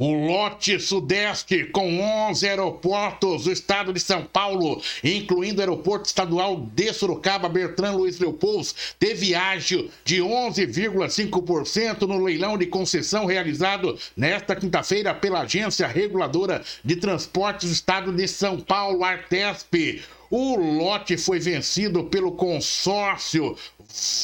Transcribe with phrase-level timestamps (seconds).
[0.00, 6.56] O lote sudeste, com 11 aeroportos do estado de São Paulo, incluindo o aeroporto estadual
[6.72, 14.54] de Sorocaba, Bertrand Luiz Leopoldo, teve ágio de 11,5% no leilão de concessão realizado nesta
[14.54, 20.00] quinta-feira pela Agência Reguladora de Transportes do estado de São Paulo, Artesp.
[20.30, 23.56] O lote foi vencido pelo consórcio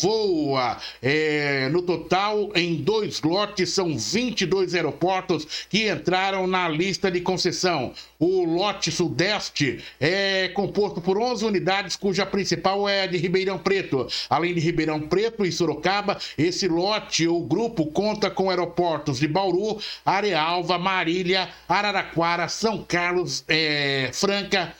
[0.03, 0.79] voa.
[1.03, 7.93] É, no total, em dois lotes, são 22 aeroportos que entraram na lista de concessão.
[8.19, 14.07] O lote sudeste é composto por 11 unidades, cuja principal é a de Ribeirão Preto.
[14.29, 19.79] Além de Ribeirão Preto e Sorocaba, esse lote ou grupo conta com aeroportos de Bauru,
[20.05, 24.75] Arealva, Marília, Araraquara, São Carlos, é, Franca,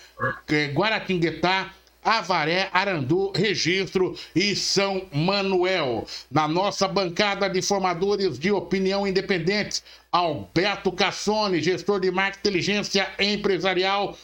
[0.49, 1.73] é, Guaratinguetá,
[2.05, 6.07] Avaré, Arandu, Registro e São Manuel.
[6.31, 9.83] Na nossa bancada de formadores de opinião independentes,
[10.13, 14.17] Alberto Cassone, gestor de marketing inteligência empresarial.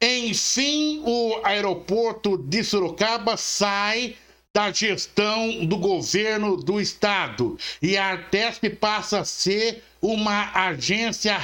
[0.00, 4.16] Enfim, o aeroporto de Sorocaba sai
[4.52, 11.38] da gestão do governo do estado e a Artesp passa a ser uma agência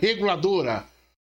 [0.00, 0.84] reguladora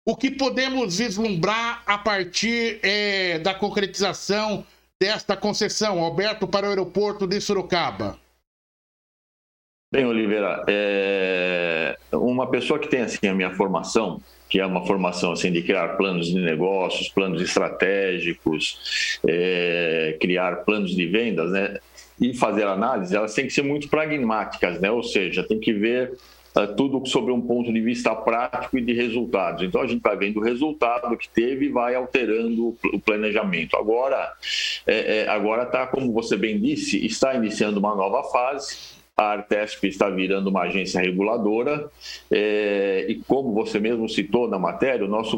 [0.06, 4.66] o que podemos vislumbrar a partir é, da concretização
[5.00, 8.18] desta concessão, Alberto, para o aeroporto de Sorocaba?
[9.94, 11.96] Bem, Oliveira, é...
[12.12, 15.98] uma pessoa que tem assim a minha formação, que é uma formação assim de criar
[15.98, 20.18] planos de negócios, planos estratégicos, é...
[20.20, 21.78] criar planos de vendas, né?
[22.20, 24.90] E fazer análise, elas têm que ser muito pragmáticas, né?
[24.90, 26.18] Ou seja, tem que ver
[26.76, 29.64] tudo sobre um ponto de vista prático e de resultados.
[29.64, 33.76] Então a gente vai vendo o resultado que teve e vai alterando o planejamento.
[33.76, 34.34] Agora,
[34.86, 39.83] é, é, agora está, como você bem disse, está iniciando uma nova fase a Artesp
[39.88, 41.88] está virando uma agência reguladora
[42.31, 45.38] é, e como você mesmo citou na matéria, o nosso,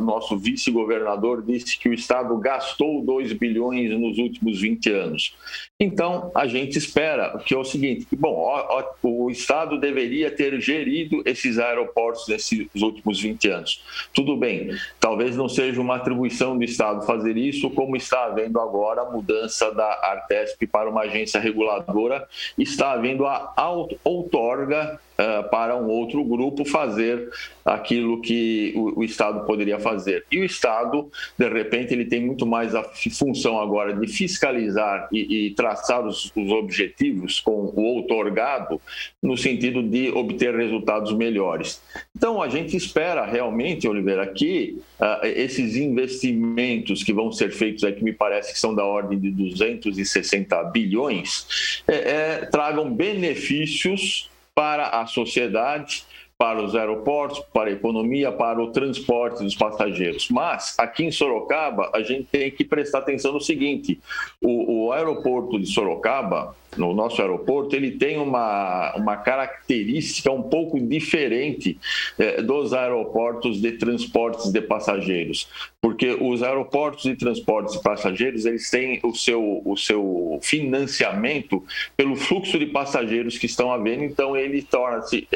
[0.00, 5.36] nosso vice-governador disse que o Estado gastou 2 bilhões nos últimos 20 anos.
[5.78, 10.60] Então, a gente espera que é o seguinte, bom, ó, ó, o Estado deveria ter
[10.60, 13.84] gerido esses aeroportos nesses últimos 20 anos.
[14.12, 19.02] Tudo bem, talvez não seja uma atribuição do Estado fazer isso, como está havendo agora
[19.02, 22.26] a mudança da Artesp para uma agência reguladora,
[22.58, 27.28] está havendo havendo a outorga uh, para um outro grupo fazer
[27.64, 30.24] aquilo que o, o, Estado poderia fazer.
[30.30, 35.46] E o Estado, de repente, ele tem muito mais a função agora de fiscalizar e,
[35.46, 38.80] e traçar os, os, objetivos com o outorgado
[39.22, 41.82] no sentido de obter resultados melhores.
[42.16, 48.02] Então, a gente espera realmente, Oliveira, que uh, esses investimentos que vão ser feitos aqui,
[48.02, 55.06] me parece que são da ordem de 260 bilhões, é, é, tragam benefícios para a
[55.06, 56.04] sociedade,
[56.42, 60.28] para os aeroportos, para a economia, para o transporte dos passageiros.
[60.28, 64.00] Mas aqui em Sorocaba, a gente tem que prestar atenção no seguinte:
[64.40, 70.80] o, o aeroporto de Sorocaba, no nosso aeroporto, ele tem uma, uma característica um pouco
[70.80, 71.78] diferente
[72.18, 75.48] eh, dos aeroportos de transportes de passageiros,
[75.80, 81.62] porque os aeroportos de transportes de passageiros eles têm o seu, o seu financiamento
[81.96, 85.28] pelo fluxo de passageiros que estão havendo, então ele torna-se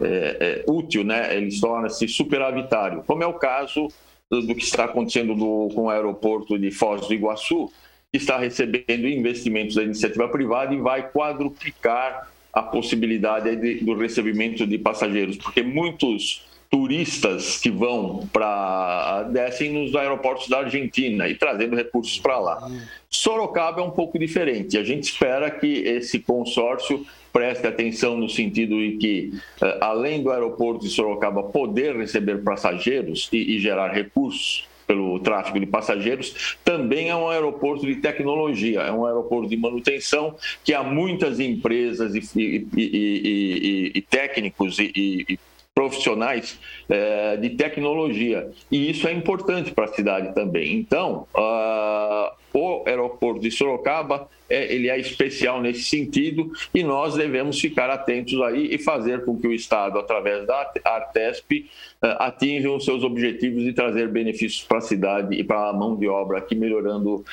[0.00, 1.36] é, é, útil, né?
[1.36, 3.88] ele torna-se superavitário, como é o caso
[4.30, 7.70] do, que está acontecendo do, com o aeroporto de Foz do Iguaçu,
[8.12, 14.78] está recebendo investimentos da iniciativa privada e vai quadruplicar a possibilidade de, do recebimento de
[14.78, 22.18] passageiros, porque muitos turistas que vão para descem nos aeroportos da Argentina e trazendo recursos
[22.18, 22.70] para lá.
[23.08, 24.76] Sorocaba é um pouco diferente.
[24.76, 30.30] A gente espera que esse consórcio preste atenção no sentido de que, eh, além do
[30.30, 37.10] aeroporto de Sorocaba poder receber passageiros e, e gerar recursos pelo tráfego de passageiros, também
[37.10, 42.20] é um aeroporto de tecnologia, é um aeroporto de manutenção que há muitas empresas e,
[42.34, 45.38] e, e, e técnicos e,
[45.78, 46.58] profissionais
[46.88, 48.50] é, de tecnologia.
[48.68, 50.74] E isso é importante para a cidade também.
[50.74, 57.60] Então, uh, o aeroporto de Sorocaba é, ele é especial nesse sentido e nós devemos
[57.60, 61.70] ficar atentos aí e fazer com que o Estado, através da Artesp,
[62.02, 65.94] uh, atinja os seus objetivos e trazer benefícios para a cidade e para a mão
[65.94, 67.24] de obra aqui, melhorando uh,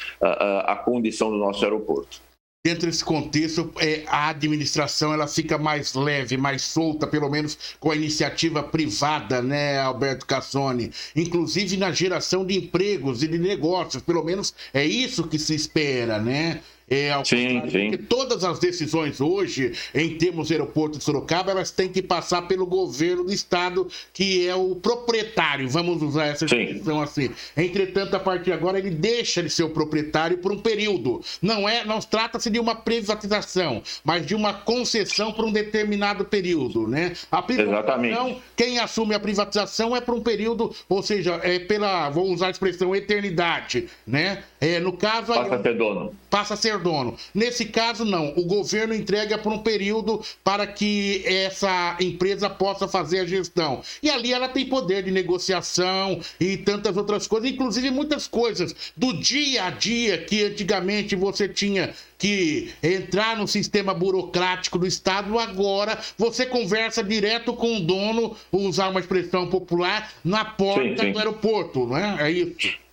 [0.67, 2.23] a condição do nosso aeroporto
[2.65, 7.91] dentro desse contexto, é, a administração ela fica mais leve, mais solta, pelo menos com
[7.91, 10.91] a iniciativa privada, né, Alberto Cassoni?
[11.15, 16.19] Inclusive na geração de empregos e de negócios, pelo menos é isso que se espera,
[16.19, 16.59] né?
[16.89, 17.89] É, ao sim, sim.
[17.89, 22.43] Porque todas as decisões hoje, em termos do aeroporto de Sorocaba, elas têm que passar
[22.43, 27.31] pelo governo do estado, que é o proprietário, vamos usar essa expressão assim.
[27.57, 31.21] Entretanto, a partir de agora, ele deixa de ser o proprietário por um período.
[31.41, 36.87] Não é, não trata-se de uma privatização, mas de uma concessão por um determinado período,
[36.87, 37.13] né?
[37.31, 38.41] A privatização, Exatamente.
[38.55, 42.51] quem assume a privatização é por um período, ou seja, é pela, vou usar a
[42.51, 44.43] expressão eternidade, né?
[44.61, 45.33] É, no caso...
[45.33, 46.15] Passa a ser dono.
[46.29, 47.15] Passa a ser ser dono.
[47.33, 48.33] Nesse caso, não.
[48.35, 53.81] O governo entrega por um período para que essa empresa possa fazer a gestão.
[54.01, 59.13] E ali ela tem poder de negociação e tantas outras coisas, inclusive muitas coisas do
[59.13, 65.99] dia a dia que antigamente você tinha que entrar no sistema burocrático do Estado, agora
[66.17, 71.11] você conversa direto com o dono, usar uma expressão popular, na porta sim, sim.
[71.11, 72.27] do aeroporto, não é?
[72.27, 72.84] É isso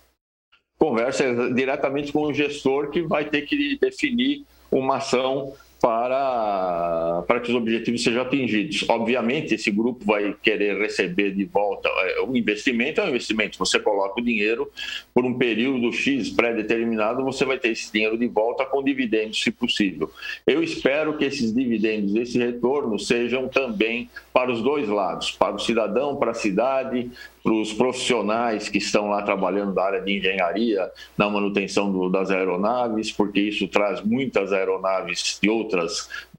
[0.83, 5.53] conversa diretamente com o gestor que vai ter que definir uma ação
[5.83, 8.85] para, para que os objetivos sejam atingidos.
[8.87, 11.89] Obviamente, esse grupo vai querer receber de volta.
[11.89, 13.57] É, o investimento é um investimento.
[13.59, 14.71] Você coloca o dinheiro
[15.13, 19.51] por um período X pré-determinado, você vai ter esse dinheiro de volta com dividendos, se
[19.51, 20.09] possível.
[20.47, 25.59] Eu espero que esses dividendos, esse retorno, sejam também para os dois lados, para o
[25.59, 27.11] cidadão, para a cidade,
[27.43, 32.31] para os profissionais que estão lá trabalhando da área de engenharia, na manutenção do, das
[32.31, 35.72] aeronaves, porque isso traz muitas aeronaves de outras,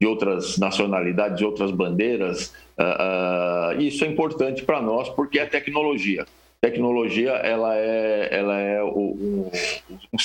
[0.00, 2.54] de outras nacionalidades, de outras bandeiras.
[2.78, 6.26] Uh, uh, isso é importante para nós porque é tecnologia
[6.64, 9.50] tecnologia ela é, ela é o, o,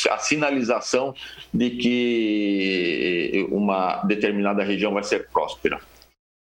[0.10, 1.14] a sinalização
[1.54, 5.82] de que uma determinada região vai ser próspera.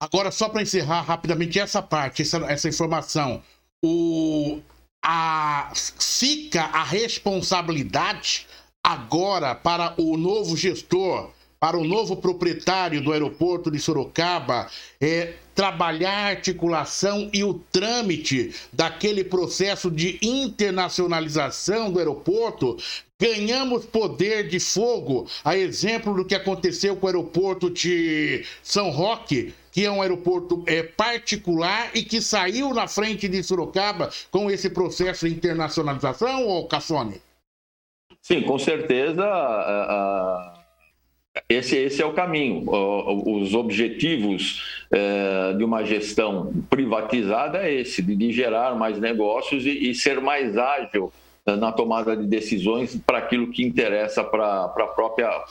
[0.02, 3.40] Agora, só para encerrar rapidamente essa parte, essa, essa informação,
[3.84, 4.60] o,
[5.04, 8.46] a, fica a responsabilidade
[8.84, 11.30] agora para o novo gestor,
[11.64, 14.68] para o novo proprietário do aeroporto de Sorocaba,
[15.00, 22.76] é, trabalhar a articulação e o trâmite daquele processo de internacionalização do aeroporto,
[23.18, 29.54] ganhamos poder de fogo, a exemplo do que aconteceu com o aeroporto de São Roque,
[29.72, 34.68] que é um aeroporto é, particular e que saiu na frente de Sorocaba com esse
[34.68, 37.22] processo de internacionalização, ou Cassone?
[38.20, 39.24] Sim, com certeza.
[41.48, 42.64] Esse, esse é o caminho.
[42.68, 49.94] Os objetivos é, de uma gestão privatizada é esse, de gerar mais negócios e, e
[49.94, 51.12] ser mais ágil
[51.46, 54.72] na tomada de decisões para aquilo que interessa para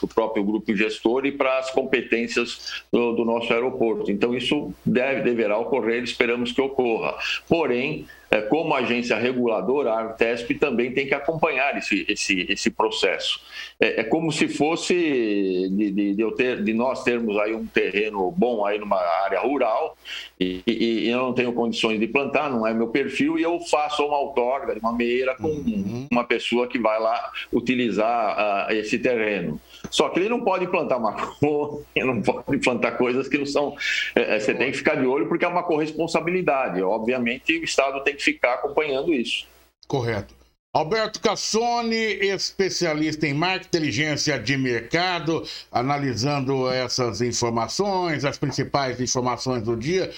[0.02, 4.10] o próprio grupo gestor e para as competências do, do, nosso aeroporto.
[4.10, 7.14] Então, isso deve, deverá ocorrer, esperamos que ocorra.
[7.48, 13.40] Porém, é, como agência reguladora, a Artesp também tem que acompanhar esse, esse, esse processo.
[13.78, 18.30] É, é como se fosse de, de, de, ter, de, nós termos aí um terreno
[18.30, 19.96] bom aí numa área rural
[20.38, 20.72] e, e,
[21.04, 24.18] e, eu não tenho condições de plantar, não é meu perfil, e eu faço uma
[24.18, 26.08] outorga, uma meira com uhum.
[26.10, 29.60] uma pessoa que vai lá utilizar uh, esse terreno.
[29.94, 33.76] Só que ele não pode plantar maconha, não pode plantar coisas que não são.
[34.16, 36.82] É, é, você tem que ficar de olho porque é uma corresponsabilidade.
[36.82, 39.46] Obviamente, o Estado tem que ficar acompanhando isso.
[39.86, 40.34] Correto.
[40.74, 49.76] Alberto Cassone, especialista em marketing inteligência de mercado, analisando essas informações, as principais informações do
[49.76, 50.10] dia.